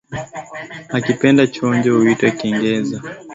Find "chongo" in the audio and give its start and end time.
1.53-1.97